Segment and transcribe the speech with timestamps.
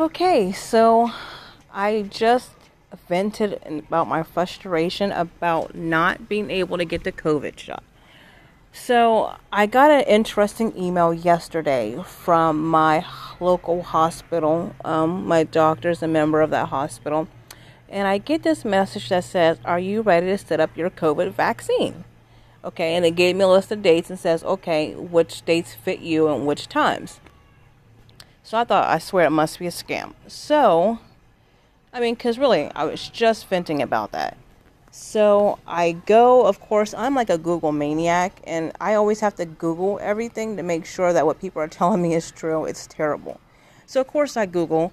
[0.00, 1.12] Okay, so
[1.70, 2.52] I just
[3.10, 7.82] vented about my frustration about not being able to get the COVID shot.
[8.72, 13.04] So I got an interesting email yesterday from my
[13.38, 14.74] local hospital.
[14.82, 17.28] Um, my doctor's a member of that hospital.
[17.86, 21.32] And I get this message that says, Are you ready to set up your COVID
[21.32, 22.04] vaccine?
[22.64, 26.00] Okay, and it gave me a list of dates and says, Okay, which dates fit
[26.00, 27.20] you and which times.
[28.52, 30.12] So I thought, I swear it must be a scam.
[30.26, 30.98] So,
[31.90, 34.36] I mean, because really, I was just venting about that.
[34.90, 39.46] So I go, of course, I'm like a Google maniac, and I always have to
[39.46, 42.66] Google everything to make sure that what people are telling me is true.
[42.66, 43.40] It's terrible.
[43.86, 44.92] So, of course, I Google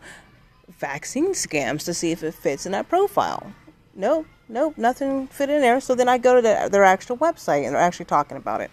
[0.69, 3.51] vaccine scams to see if it fits in that profile.
[3.93, 5.81] Nope, nope, nothing fit in there.
[5.81, 8.71] So then I go to the, their actual website, and they're actually talking about it.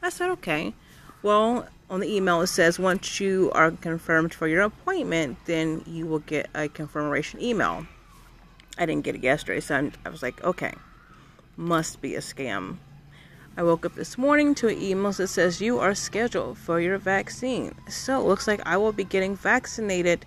[0.00, 0.72] I said, okay.
[1.22, 6.06] Well, on the email it says once you are confirmed for your appointment, then you
[6.06, 7.86] will get a confirmation email.
[8.78, 10.74] I didn't get it yesterday, so I was like, okay,
[11.56, 12.78] must be a scam.
[13.56, 16.98] I woke up this morning to an email that says you are scheduled for your
[16.98, 17.74] vaccine.
[17.88, 20.26] So it looks like I will be getting vaccinated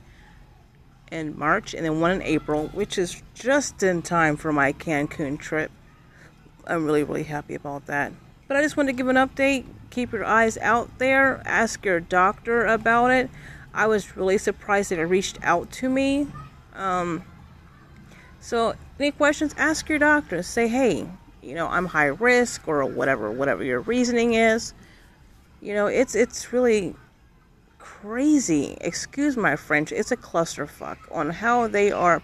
[1.11, 5.37] in March and then one in April, which is just in time for my Cancun
[5.37, 5.69] trip.
[6.65, 8.13] I'm really, really happy about that.
[8.47, 9.65] But I just wanted to give an update.
[9.89, 11.41] Keep your eyes out there.
[11.45, 13.29] Ask your doctor about it.
[13.73, 16.27] I was really surprised that it reached out to me.
[16.75, 17.23] Um,
[18.39, 19.53] so, any questions?
[19.57, 20.43] Ask your doctor.
[20.43, 21.07] Say, hey,
[21.41, 24.73] you know, I'm high risk or whatever, whatever your reasoning is.
[25.61, 26.95] You know, it's it's really
[27.77, 28.77] crazy.
[28.81, 29.91] Excuse my French.
[29.91, 32.21] It's a clusterfuck on how they are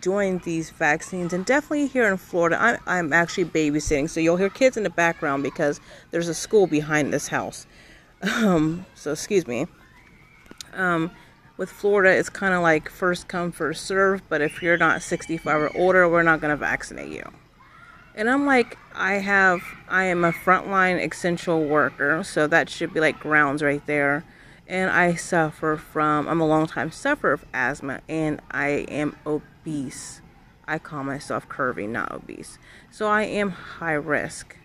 [0.00, 4.48] doing these vaccines and definitely here in Florida I'm, I'm actually babysitting so you'll hear
[4.48, 7.66] kids in the background because there's a school behind this house.
[8.22, 9.66] Um, so excuse me.
[10.74, 11.10] Um,
[11.56, 15.60] with Florida it's kind of like first come first serve but if you're not 65
[15.60, 17.24] or older we're not going to vaccinate you.
[18.14, 23.00] And I'm like I have I am a frontline essential worker so that should be
[23.00, 24.24] like grounds right there
[24.72, 30.22] and I suffer from I'm a long time sufferer of asthma and I am obese.
[30.66, 32.58] I call myself curvy, not obese.
[32.90, 34.56] So I am high risk.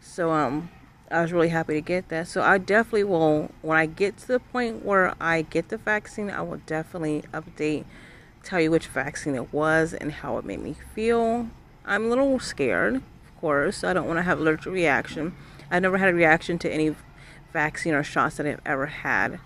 [0.00, 0.70] So um
[1.10, 2.28] I was really happy to get that.
[2.28, 6.30] So I definitely will when I get to the point where I get the vaccine,
[6.30, 7.84] I will definitely update
[8.44, 11.48] tell you which vaccine it was and how it made me feel.
[11.84, 13.82] I'm a little scared, of course.
[13.82, 15.34] I don't want to have allergic reaction.
[15.68, 16.94] I never had a reaction to any
[17.52, 19.38] vaccine or shots that I've ever had.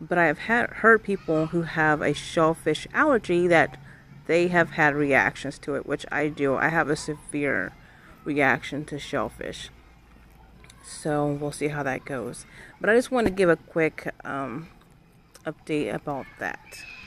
[0.00, 3.78] But I have had, heard people who have a shellfish allergy that
[4.26, 6.56] they have had reactions to it, which I do.
[6.56, 7.72] I have a severe
[8.24, 9.70] reaction to shellfish.
[10.84, 12.46] So we'll see how that goes.
[12.80, 14.68] But I just want to give a quick um,
[15.46, 16.84] update about that.